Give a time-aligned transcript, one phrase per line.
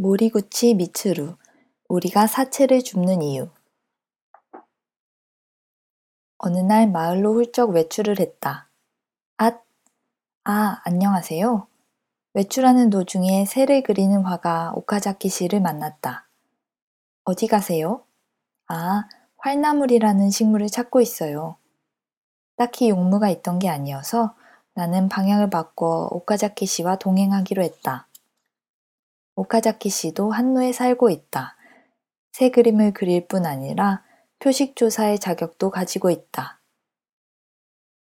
[0.00, 1.36] 모리구치 미츠루
[1.88, 3.50] 우리가 사체를 줍는 이유
[6.38, 8.70] 어느 날 마을로 훌쩍 외출을 했다.
[9.36, 9.62] 앗!
[10.44, 11.66] 아, 안녕하세요.
[12.32, 16.26] 외출하는 도중에 새를 그리는 화가 오카자키 씨를 만났다.
[17.24, 18.02] 어디 가세요?
[18.68, 19.06] 아,
[19.36, 21.56] 활나물이라는 식물을 찾고 있어요.
[22.56, 24.34] 딱히 용무가 있던 게 아니어서
[24.72, 28.06] 나는 방향을 바꿔 오카자키 씨와 동행하기로 했다.
[29.40, 31.56] 오카자키 씨도 한노에 살고 있다.
[32.30, 34.04] 새 그림을 그릴 뿐 아니라
[34.38, 36.60] 표식 조사의 자격도 가지고 있다.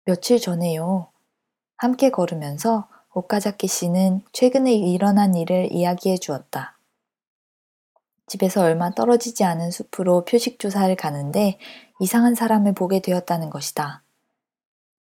[0.06, 1.12] 며칠 전에요.
[1.76, 6.80] 함께 걸으면서 오카자키 씨는 최근에 일어난 일을 이야기해 주었다.
[8.28, 11.60] 집에서 얼마 떨어지지 않은 숲으로 표식 조사를 가는데
[12.00, 14.02] 이상한 사람을 보게 되었다는 것이다.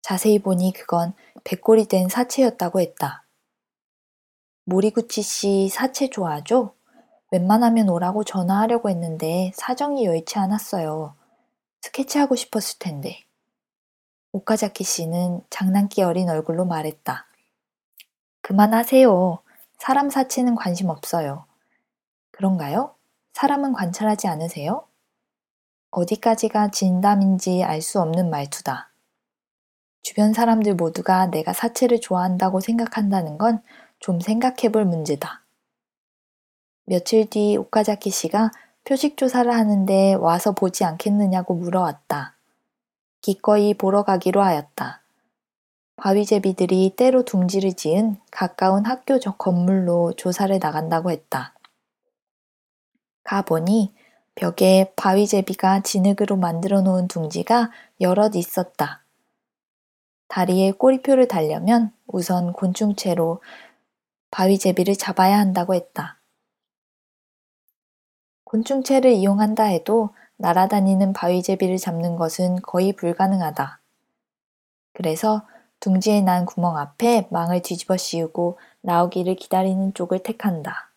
[0.02, 1.14] 자세히 보니 그건
[1.44, 3.25] 백골이 된 사체였다고 했다.
[4.68, 6.74] 모리구치 씨 사체 좋아하죠?
[7.30, 11.14] 웬만하면 오라고 전화하려고 했는데 사정이 여의치 않았어요.
[11.82, 13.24] 스케치하고 싶었을 텐데.
[14.32, 17.26] 오카자키 씨는 장난기 어린 얼굴로 말했다.
[18.42, 19.38] 그만하세요.
[19.78, 21.46] 사람 사체는 관심 없어요.
[22.32, 22.94] 그런가요?
[23.34, 24.84] 사람은 관찰하지 않으세요?
[25.90, 28.90] 어디까지가 진담인지 알 수 없는 말투다.
[30.02, 33.62] 주변 사람들 모두가 내가 사체를 좋아한다고 생각한다는 건
[34.06, 35.42] 좀 생각해 볼 문제다.
[36.84, 38.52] 며칠 뒤 오카자키 씨가
[38.84, 42.36] 표식 조사를 하는데 와서 보지 않겠느냐고 물어왔다.
[43.20, 45.02] 기꺼이 보러 가기로 하였다.
[45.96, 51.54] 바위제비들이 때로 둥지를 지은 가까운 학교 적 건물로 조사를 나간다고 했다.
[53.24, 53.92] 가보니
[54.36, 59.02] 벽에 바위제비가 진흙으로 만들어 놓은 둥지가 여럿 있었다.
[60.28, 63.40] 다리에 꼬리표를 달려면 우선 곤충체로
[64.36, 66.20] 바위제비를 잡아야 한다고 했다.
[68.44, 73.80] 곤충체를 이용한다 해도 날아다니는 바위제비를 잡는 것은 거의 불가능하다.
[74.92, 75.46] 그래서
[75.80, 80.92] 둥지에 난 구멍 앞에 망을 뒤집어 씌우고 나오기를 기다리는 쪽을 택한다.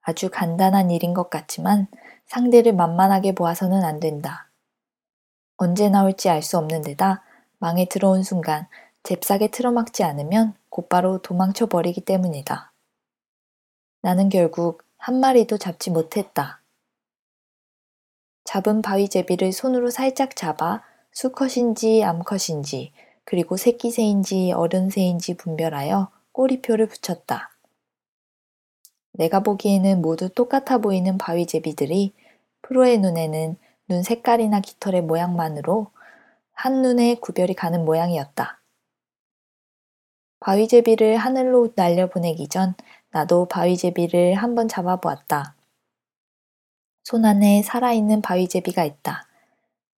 [0.00, 1.88] 아주 간단한 일인 것 같지만
[2.24, 4.48] 상대를 만만하게 보아서는 안 된다.
[5.58, 7.22] 언제 나올지 알 수 없는 데다
[7.58, 8.66] 망에 들어온 순간
[9.08, 12.74] 잽싸게 틀어막지 않으면 곧바로 도망쳐 버리기 때문이다.
[14.02, 16.60] 나는 결국 한 마리도 잡지 못했다.
[18.44, 20.82] 잡은 바위제비를 손으로 살짝 잡아
[21.12, 22.92] 수컷인지 암컷인지
[23.24, 27.50] 그리고 새끼새인지 어른새인지 분별하여 꼬리표를 붙였다.
[29.12, 32.12] 내가 보기에는 모두 똑같아 보이는 바위제비들이
[32.60, 33.56] 프로의 눈에는
[33.88, 35.92] 눈 색깔이나 깃털의 모양만으로
[36.52, 38.57] 한눈에 구별이 가는 모양이었다.
[40.40, 42.74] 바위제비를 하늘로 날려보내기 전
[43.10, 45.56] 나도 바위제비를 한번 잡아보았다.
[47.04, 49.26] 손 안에 살아있는 바위제비가 있다.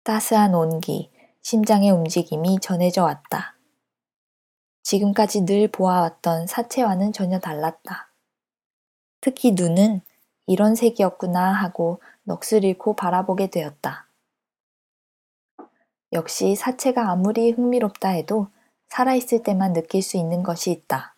[0.04, 1.10] 따스한 온기,
[1.42, 3.56] 심장의 움직임이 전해져 왔다.
[4.82, 8.10] 지금까지 늘 보아왔던 사체와는 전혀 달랐다.
[9.20, 10.00] 특히 눈은
[10.46, 14.08] 이런 색이었구나 하고 넋을 잃고 바라보게 되었다.
[16.12, 18.48] 역시 사체가 아무리 흥미롭다 해도
[18.90, 21.16] 살아있을 때만 느낄 수 있는 것이 있다.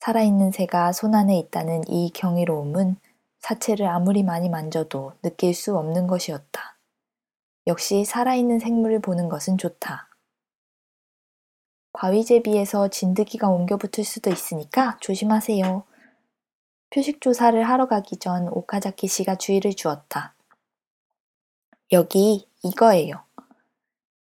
[0.00, 2.96] 살아있는 새가 손 안에 있다는 이 경이로움은
[3.40, 6.78] 사체를 아무리 많이 만져도 느낄 수 없는 것이었다.
[7.66, 10.08] 역시 살아있는 생물을 보는 것은 좋다.
[11.92, 15.84] 바위제비에서 진드기가 옮겨 붙을 수도 있으니까 조심하세요.
[16.90, 20.34] 표식 조사를 하러 가기 전 오카자키 씨가 주의를 주었다.
[21.92, 23.23] 여기 이거예요.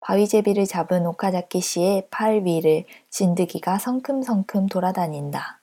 [0.01, 5.61] 바위제비를 잡은 오카자키 씨의 팔 위를 진드기가 성큼성큼 돌아다닌다.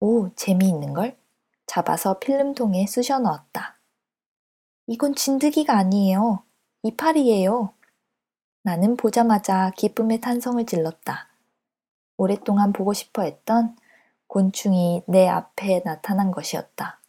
[0.00, 1.16] 오, 재미있는걸?
[1.66, 3.78] 잡아서 필름통에 쑤셔 넣었다.
[4.86, 6.44] 이건 진드기가 아니에요.
[6.82, 7.72] 이파리예요.
[8.62, 11.28] 나는 보자마자 기쁨의 탄성을 질렀다.
[12.18, 13.76] 오랫동안 보고 싶어 했던
[14.26, 17.00] 곤충이 내 앞에 나타난 것이었다.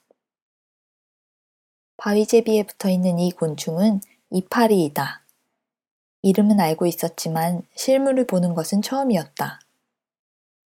[1.98, 4.00] 바위제비에 붙어 있는 이 곤충은
[4.30, 5.27] 이파리이다.
[6.28, 9.62] 이름은 알고 있었지만 실물을 보는 것은 처음이었다.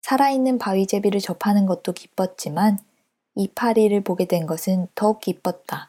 [0.04, 2.78] 살아있는 바위제비를 접하는 것도 기뻤지만
[3.34, 5.88] 이파리를 보게 된 것은 더욱 기뻤다.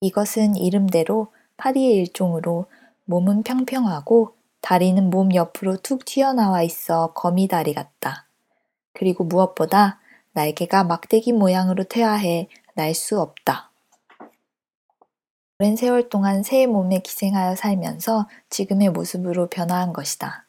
[0.00, 2.66] 이것은 이름대로 파리의 일종으로
[3.04, 8.28] 몸은 평평하고 다리는 몸 옆으로 툭 튀어나와 있어 거미다리 같다.
[8.92, 9.98] 그리고 무엇보다
[10.32, 13.69] 날개가 막대기 모양으로 퇴화해 날 수 없다.
[15.62, 20.46] 오랜 세월 동안 새의 몸에 기생하여 살면서 지금의 모습으로 변화한 것이다.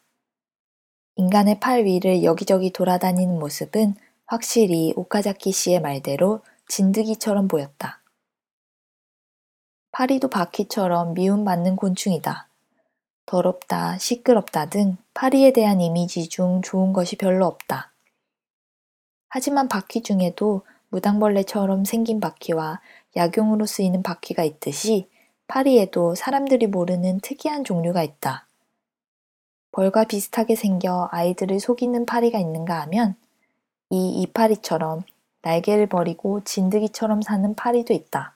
[1.18, 8.02] 인간의 팔 위를 여기저기 돌아다니는 모습은 확실히 오카자키 씨의 말대로 진드기처럼 보였다.
[9.92, 12.48] 파리도 바퀴처럼 미움받는 곤충이다.
[13.26, 17.92] 더럽다, 시끄럽다 등 파리에 대한 이미지 중 좋은 것이 별로 없다.
[19.28, 22.80] 하지만 바퀴 중에도 무당벌레처럼 생긴 바퀴와
[23.16, 25.10] 약용으로 쓰이는 바퀴가 있듯이
[25.48, 28.48] 파리에도 사람들이 모르는 특이한 종류가 있다.
[29.72, 33.16] 벌과 비슷하게 생겨 아이들을 속이는 파리가 있는가 하면
[33.90, 35.04] 이 이파리처럼
[35.42, 38.36] 날개를 버리고 진드기처럼 사는 파리도 있다.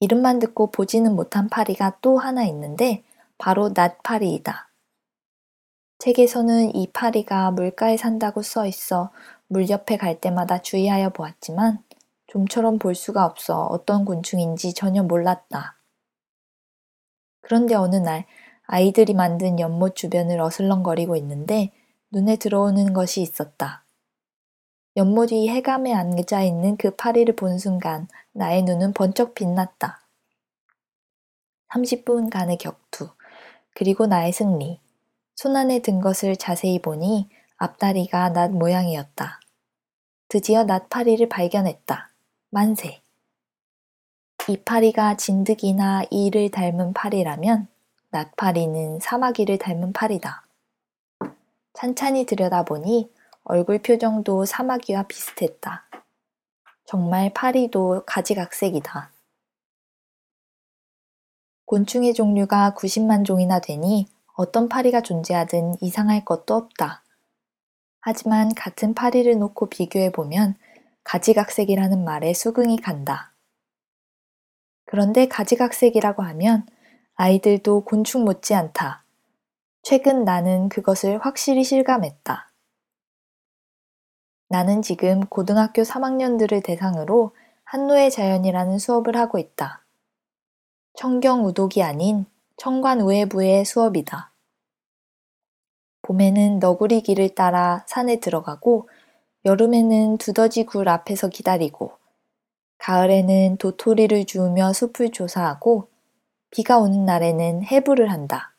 [0.00, 3.04] 이름만 듣고 보지는 못한 파리가 또 하나 있는데
[3.38, 4.68] 바로 낫파리이다.
[5.98, 9.10] 책에서는 이 파리가 물가에 산다고 써 있어
[9.46, 11.84] 물 옆에 갈 때마다 주의하여 보았지만
[12.30, 15.76] 좀처럼 볼 수가 없어 어떤 곤충인지 전혀 몰랐다.
[17.40, 18.26] 그런데 어느 날
[18.62, 21.72] 아이들이 만든 연못 주변을 어슬렁거리고 있는데
[22.12, 23.84] 눈에 들어오는 것이 있었다.
[24.96, 30.06] 연못 위 해감에 앉아 있는 그 파리를 본 순간 나의 눈은 번쩍 빛났다.
[31.72, 33.10] 30분간의 격투,
[33.74, 34.80] 그리고 나의 승리.
[35.36, 39.40] 손안에 든 것을 자세히 보니 앞다리가 낫 모양이었다.
[40.28, 42.09] 드디어 낫파리를 발견했다.
[42.52, 43.00] 만세.
[44.48, 47.68] 이 파리가 진드기나 이를 닮은 파리라면
[48.10, 50.44] 낫파리는 사마귀를 닮은 파리다.
[51.74, 53.12] 찬찬히 들여다보니
[53.44, 55.84] 얼굴 표정도 사마귀와 비슷했다.
[56.84, 59.12] 정말 파리도 가지각색이다.
[61.66, 67.04] 곤충의 종류가 90만 종이나 되니 어떤 파리가 존재하든 이상할 것도 없다.
[68.00, 70.56] 하지만 같은 파리를 놓고 비교해보면
[71.04, 73.32] 가지각색이라는 말에 수긍이 간다.
[74.86, 76.66] 그런데 가지각색이라고 하면
[77.14, 79.04] 아이들도 곤충 못지않다.
[79.82, 82.50] 최근 나는 그것을 확실히 실감했다.
[84.48, 89.84] 나는 지금 고등학교 3학년들을 대상으로 한노의 자연이라는 수업을 하고 있다.
[90.94, 92.26] 청경우독이 아닌
[92.56, 94.32] 청관우회부의 수업이다.
[96.02, 98.88] 봄에는 너구리 길을 따라 산에 들어가고
[99.46, 101.92] 여름에는 두더지 굴 앞에서 기다리고
[102.78, 105.88] 가을에는 도토리를 주우며 숲을 조사하고
[106.50, 108.54] 비가 오는 날에는 해부를 한다.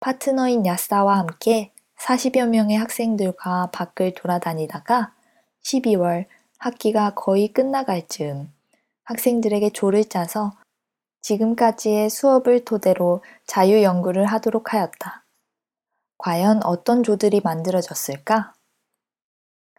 [0.00, 5.14] 파트너인 야사와 함께 40여 명의 학생들과 밖을 돌아다니다가
[5.62, 6.26] 12월
[6.58, 8.52] 학기가 거의 끝나갈 즈음
[9.04, 10.56] 학생들에게 조를 짜서
[11.20, 15.24] 지금까지의 수업을 토대로 자유 연구를 하도록 하였다.
[16.18, 18.54] 과연 어떤 조들이 만들어졌을까?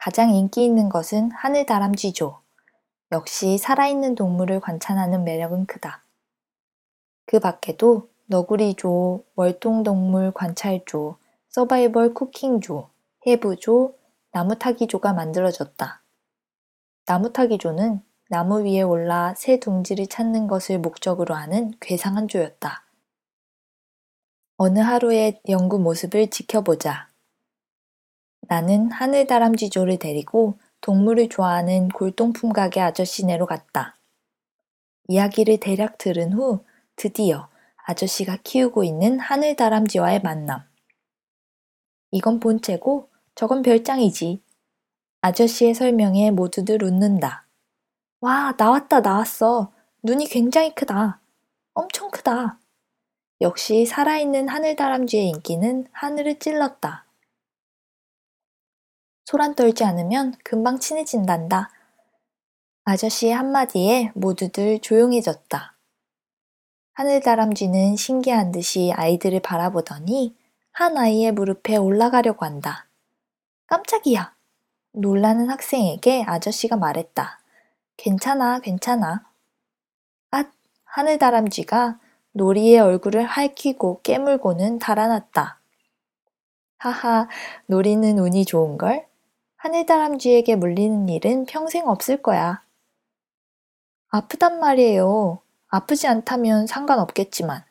[0.03, 2.41] 가장 인기 있는 것은 하늘 다람쥐조.
[3.11, 6.03] 역시 살아있는 동물을 관찰하는 매력은 크다.
[7.27, 11.17] 그 밖에도 너구리조, 월동동물 관찰조,
[11.49, 12.89] 서바이벌 쿠킹조,
[13.27, 13.93] 해부조,
[14.31, 16.01] 나무타기조가 만들어졌다.
[17.05, 22.87] 나무타기조는 나무 위에 올라 새 둥지를 찾는 것을 목적으로 하는 괴상한 조였다.
[24.57, 27.10] 어느 하루의 연구 모습을 지켜보자.
[28.51, 33.97] 나는 하늘 다람쥐조를 데리고 동물을 좋아하는 골동품 가게 아저씨네로 갔다.
[35.07, 36.65] 이야기를 대략 들은 후
[36.97, 37.47] 드디어
[37.85, 40.63] 아저씨가 키우고 있는 하늘 다람쥐와의 만남.
[42.11, 44.43] 이건 본체고 저건 별장이지.
[45.21, 47.45] 아저씨의 설명에 모두들 웃는다.
[48.19, 49.71] 와, 나왔다, 나왔어.
[50.03, 51.21] 눈이 굉장히 크다.
[51.73, 52.59] 엄청 크다.
[53.39, 57.05] 역시 살아있는 하늘 다람쥐의 인기는 하늘을 찔렀다.
[59.31, 61.71] 소란 떨지 않으면 금방 친해진단다.
[62.83, 65.77] 아저씨의 한마디에 모두들 조용해졌다.
[66.91, 70.35] 하늘다람쥐는 신기한 듯이 아이들을 바라보더니
[70.73, 72.89] 한 아이의 무릎에 올라가려고 한다.
[73.67, 74.35] 깜짝이야!
[74.91, 77.39] 놀라는 학생에게 아저씨가 말했다.
[77.95, 79.31] 괜찮아, 괜찮아.
[80.31, 80.51] 앗!
[80.83, 82.01] 하늘다람쥐가
[82.33, 85.61] 놀이의 얼굴을 핥히고 깨물고는 달아났다.
[86.79, 87.29] 하하,
[87.67, 89.09] 놀이는 운이 좋은걸?
[89.61, 92.63] 하늘다람쥐에게 물리는 일은 평생 없을 거야.
[94.09, 95.39] 아프단 말이에요.
[95.67, 97.63] 아프지 않다면 상관없겠지만.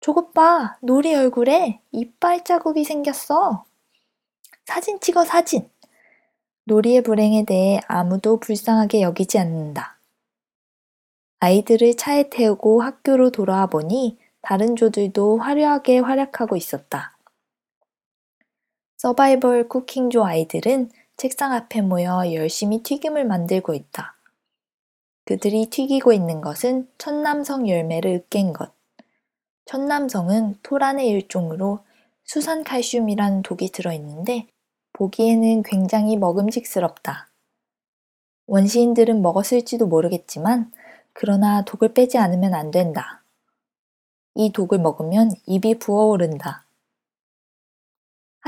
[0.00, 3.64] 저것 봐, 놀이 얼굴에 이빨 자국이 생겼어.
[4.64, 5.70] 사진 찍어, 사진.
[6.64, 10.00] 놀이의 불행에 대해 아무도 불쌍하게 여기지 않는다.
[11.38, 17.16] 아이들을 차에 태우고 학교로 돌아와 보니 다른 조들도 화려하게 활약하고 있었다.
[18.98, 24.16] 서바이벌 쿠킹조 아이들은 책상 앞에 모여 열심히 튀김을 만들고 있다.
[25.24, 28.72] 그들이 튀기고 있는 것은 천남성 열매를 으깬 것.
[29.66, 31.78] 천남성은 토란의 일종으로
[32.24, 34.48] 수산칼슘이라는 독이 들어있는데
[34.94, 37.28] 보기에는 굉장히 먹음직스럽다.
[38.48, 40.72] 원시인들은 먹었을지도 모르겠지만
[41.12, 43.22] 그러나 독을 빼지 않으면 안 된다.
[44.34, 46.64] 이 독을 먹으면 입이 부어오른다.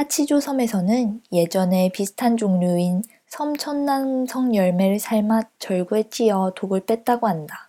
[0.00, 7.69] 하치조 섬에서는 예전에 비슷한 종류인 섬천남성 열매를 삶아 절구에 찧어 독을 뺐다고 한다.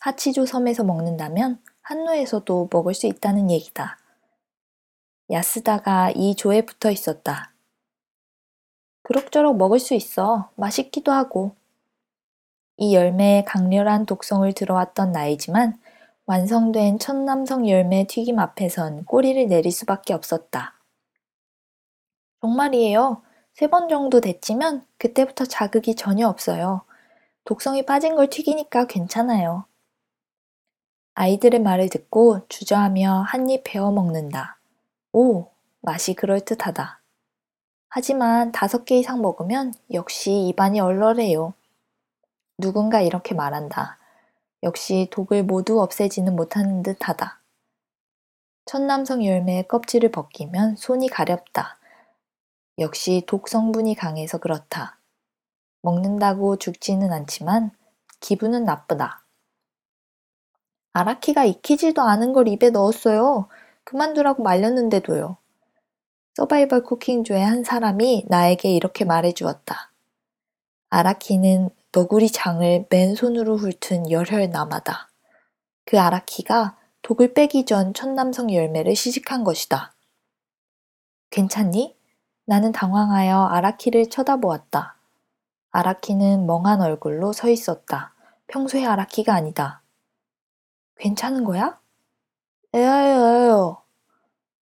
[0.00, 3.98] 하치조 섬에서 먹는다면 한노에서도 먹을 수 있다는 얘기다.
[5.30, 7.52] 야스다가 이 조에 붙어 있었다.
[9.04, 10.50] 그럭저럭 먹을 수 있어.
[10.56, 11.54] 맛있기도 하고.
[12.78, 15.78] 이 열매의 강렬한 독성을 들어왔던 나이지만
[16.24, 20.75] 완성된 첫남성 열매 튀김 앞에선 꼬리를 내릴 수밖에 없었다.
[22.50, 23.22] 정말이에요.
[23.54, 26.82] 세 번 정도 데치면 그때부터 자극이 전혀 없어요.
[27.44, 29.64] 독성이 빠진 걸 튀기니까 괜찮아요.
[31.14, 34.58] 아이들의 말을 듣고 주저하며 한 입 베어 먹는다.
[35.12, 35.48] 오,
[35.80, 37.00] 맛이 그럴듯하다.
[37.88, 41.54] 하지만 다섯 개 이상 먹으면 역시 입안이 얼얼해요.
[42.58, 43.98] 누군가 이렇게 말한다.
[44.62, 47.40] 역시 독을 모두 없애지는 못하는 듯 하다.
[48.66, 51.78] 첫 남성 열매의 껍질을 벗기면 손이 가렵다.
[52.78, 54.98] 역시 독 성분이 강해서 그렇다.
[55.82, 57.70] 먹는다고 죽지는 않지만
[58.20, 59.24] 기분은 나쁘다.
[60.92, 63.48] 아라키가 익히지도 않은 걸 입에 넣었어요.
[63.84, 65.38] 그만두라고 말렸는데도요.
[66.34, 69.92] 서바이벌 쿠킹조의 한 사람이 나에게 이렇게 말해주었다.
[70.90, 75.08] 아라키는 너구리 장을 맨손으로 훑은 열혈 남아다.
[75.86, 79.94] 그 아라키가 독을 빼기 전 첫남성 열매를 시식한 것이다.
[81.30, 81.95] 괜찮니?
[82.46, 84.94] 나는 당황하여 아라키를 쳐다보았다.
[85.72, 88.14] 아라키는 멍한 얼굴로 서 있었다.
[88.46, 89.82] 평소의 아라키가 아니다.
[90.96, 91.80] 괜찮은 거야?
[92.72, 93.82] 에어에어에어.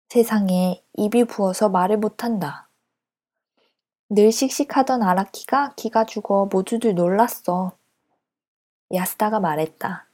[0.08, 2.70] 세상에 입이 부어서 말을 못한다.
[4.08, 7.72] 늘 씩씩하던 아라키가 기가 죽어 모두들 놀랐어.
[8.94, 10.06] 야스다가 말했다.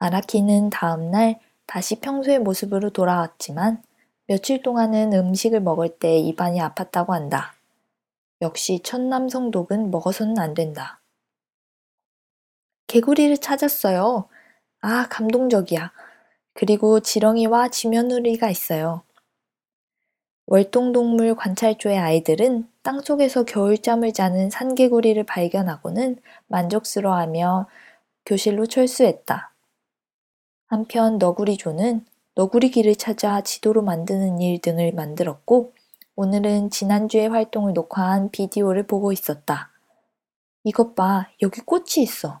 [0.00, 3.84] 아라키는 다음날 다시 평소의 모습으로 돌아왔지만
[4.26, 7.54] 며칠 동안은 음식을 먹을 때 입안이 아팠다고 한다.
[8.40, 11.00] 역시 첫남성 독은 먹어서는 안 된다.
[12.86, 14.28] 개구리를 찾았어요.
[14.80, 15.92] 아, 감동적이야.
[16.54, 19.02] 그리고 지렁이와 지면우리가 있어요.
[20.46, 27.68] 월동동물 관찰조의 아이들은 땅속에서 겨울잠을 자는 산개구리를 발견하고는 만족스러워하며
[28.26, 29.52] 교실로 철수했다.
[30.66, 35.74] 한편 너구리조는 너구리길을 찾아 지도로 만드는 일 등을 만들었고
[36.16, 39.70] 오늘은 지난주에 활동을 녹화한 비디오를 보고 있었다.
[40.64, 42.40] 이것 봐, 여기 꽃이 있어.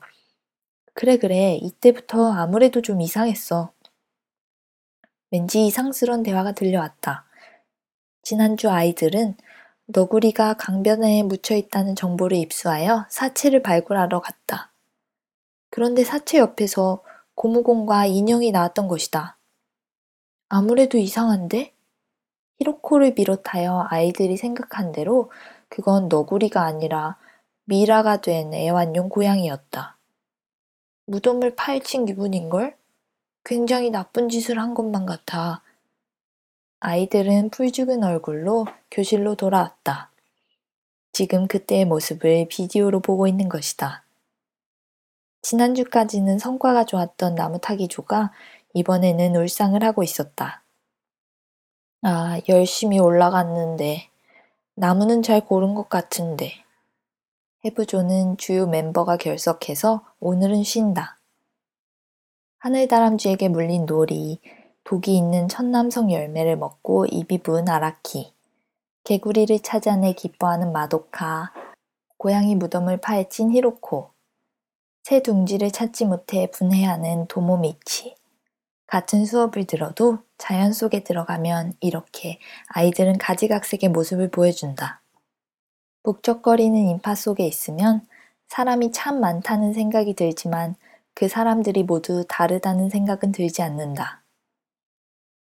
[0.94, 3.72] 그래, 그래, 이때부터 아무래도 좀 이상했어.
[5.30, 7.26] 왠지 이상스런 대화가 들려왔다.
[8.22, 9.36] 지난주 아이들은
[9.86, 14.72] 너구리가 강변에 묻혀 있다는 정보를 입수하여 사체를 발굴하러 갔다.
[15.70, 17.02] 그런데 사체 옆에서
[17.34, 19.38] 고무공과 인형이 나왔던 것이다.
[20.54, 21.72] 아무래도 이상한데?
[22.58, 25.32] 히로코를 비롯하여 아이들이 생각한 대로
[25.70, 27.16] 그건 너구리가 아니라
[27.64, 29.96] 미라가 된 애완용 고양이였다.
[31.06, 32.76] 무덤을 파헤친 기분인걸?
[33.44, 35.62] 굉장히 나쁜 짓을 한 것만 같아.
[36.80, 40.10] 아이들은 풀죽은 얼굴로 교실로 돌아왔다.
[41.12, 44.04] 지금 그때의 모습을 비디오로 보고 있는 것이다.
[45.40, 48.32] 지난주까지는 성과가 좋았던 나무 타기조가
[48.74, 50.62] 이번에는 울상을 하고 있었다.
[52.02, 54.08] 아, 열심히 올라갔는데,
[54.74, 56.52] 나무는 잘 고른 것 같은데.
[57.64, 61.18] 해부조는 주요 멤버가 결석해서 오늘은 쉰다.
[62.58, 64.40] 하늘다람쥐에게 물린 놀이,
[64.84, 68.32] 독이 있는 첫남성 열매를 먹고 입이 부은 아라키,
[69.04, 71.52] 개구리를 찾아내 기뻐하는 마도카,
[72.16, 74.10] 고양이 무덤을 파헤친 히로코,
[75.02, 78.14] 새 둥지를 찾지 못해 분해하는 도모미치,
[78.92, 85.00] 같은 수업을 들어도 자연 속에 들어가면 이렇게 아이들은 가지각색의 모습을 보여준다.
[86.02, 88.06] 북적거리는 인파 속에 있으면
[88.48, 90.74] 사람이 참 많다는 생각이 들지만
[91.14, 94.24] 그 사람들이 모두 다르다는 생각은 들지 않는다.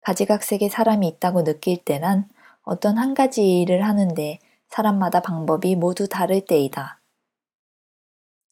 [0.03, 2.29] 가지각색의 사람이 있다고 느낄 때란
[2.65, 7.01] 어떤 한 가지 일을 하는데 사람마다 방법이 모두 다를 때이다.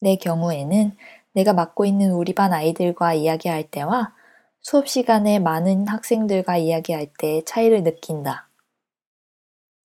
[0.01, 0.97] 내 경우에는
[1.35, 4.19] 내가 맡고 있는 우리 반 아이들과 이야기할 때와
[4.63, 8.49] 수업 시간에 많은 학생들과 이야기할 때 차이를 느낀다.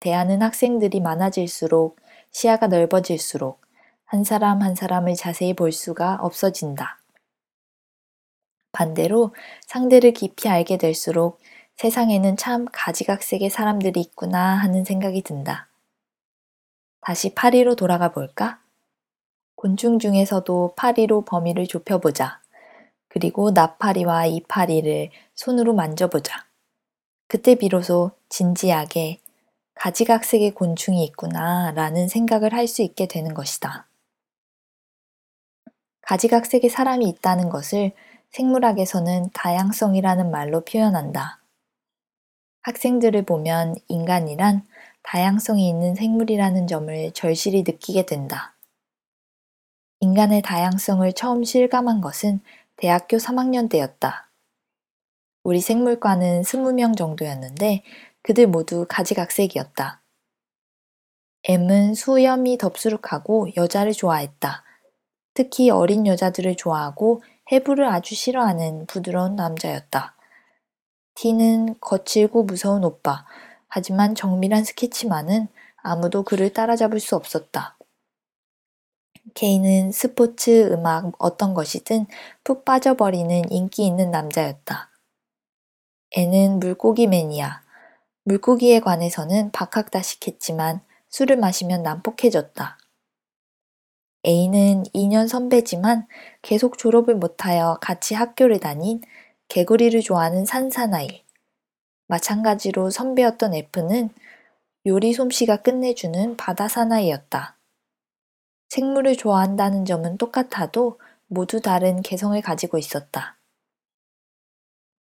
[0.01, 2.01] 대하는 학생들이 많아질수록
[2.31, 3.61] 시야가 넓어질수록
[4.07, 6.99] 한 사람 한 사람을 자세히 볼 수가 없어진다.
[8.73, 9.35] 반대로
[9.67, 11.39] 상대를 깊이 알게 될수록
[11.77, 15.69] 세상에는 참 가지각색의 사람들이 있구나 하는 생각이 든다.
[17.03, 18.61] 다시 파리로 돌아가 볼까?
[19.55, 22.42] 곤충 중에서도 파리로 범위를 좁혀보자.
[23.13, 26.47] 그리고 나파리와 이파리를 손으로 만져보자.
[27.29, 29.21] 그때 비로소 진지하게
[29.75, 33.87] 가지각색의 곤충이 있구나 라는 생각을 할 수 있게 되는 것이다.
[36.03, 37.93] 가지각색의 사람이 있다는 것을
[38.31, 41.43] 생물학에서는 다양성이라는 말로 표현한다.
[42.63, 44.67] 학생들을 보면 인간이란
[45.03, 48.55] 다양성이 있는 생물이라는 점을 절실히 느끼게 된다.
[50.01, 52.41] 인간의 다양성을 처음 실감한 것은
[52.77, 54.31] 대학교 3학년 때였다.
[55.45, 57.83] 우리 생물과는 20명 정도였는데
[58.23, 60.03] 그들 모두 가지각색이었다.
[61.45, 64.65] M은 수염이 덥수룩하고 여자를 좋아했다.
[65.35, 70.15] 특히 어린 여자들을 좋아하고 해부를 아주 싫어하는 부드러운 남자였다.
[71.15, 73.27] T는 거칠고 무서운 오빠,
[73.67, 75.49] 하지만 정밀한 스케치만은
[75.83, 77.77] 아무도 그를 따라잡을 수 없었다.
[79.35, 82.07] K는 스포츠, 음악, 어떤 것이든
[82.45, 84.91] 푹 빠져버리는 인기 있는 남자였다.
[86.11, 87.63] N은 물고기 매니아.
[88.25, 92.79] 물고기에 관해서는 박학다식했지만 술을 마시면 난폭해졌다.
[94.25, 96.07] A는 2년 선배지만
[96.43, 99.01] 계속 졸업을 못하여 같이 학교를 다닌
[99.49, 101.25] 개구리를 좋아하는 산사나이.
[102.07, 104.11] 마찬가지로 선배였던 F는
[104.87, 107.57] 요리 솜씨가 끝내주는 바다 사나이였다.
[108.73, 113.37] 생물을 좋아한다는 점은 똑같아도 모두 다른 개성을 가지고 있었다.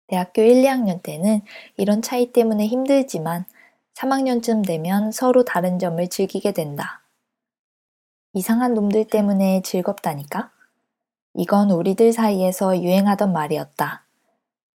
[0.06, 1.42] 대학교 1, 2학년 때는
[1.76, 3.44] 이런 차이 때문에 힘들지만
[3.92, 7.02] 3학년쯤 되면 서로 다른 점을 즐기게 된다.
[8.32, 10.50] 이상한 놈들 때문에 즐겁다니까?
[11.34, 14.06] 이건 우리들 사이에서 유행하던 말이었다.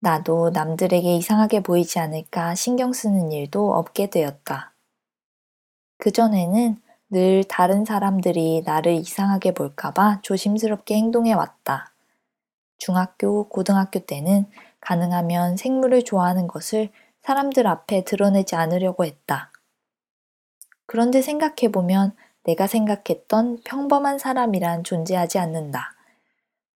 [0.01, 4.75] 나도 남들에게 이상하게 보이지 않을까 신경 쓰는 일도 없게 되었다.
[5.97, 6.82] 그전에는
[7.12, 11.93] 늘 다른 사람들이 나를 이상하게 볼까봐 조심스럽게 행동해 왔다.
[12.78, 14.47] 중학교, 고등학교 때는
[14.80, 16.89] 가능하면 생물을 좋아하는 것을
[17.21, 19.52] 사람들 앞에 드러내지 않으려고 했다.
[20.87, 25.93] 그런데 생각해보면 내가 생각했던 평범한 사람이란 존재하지 않는다.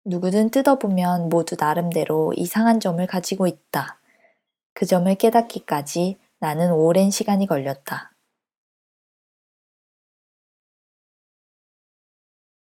[0.05, 3.99] 누구든 뜯어보면 모두 나름대로 이상한 점을 가지고 있다.
[4.75, 8.13] 그 점을 깨닫기까지 나는 오랜 시간이 걸렸다.